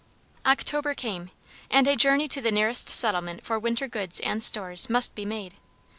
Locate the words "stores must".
4.41-5.13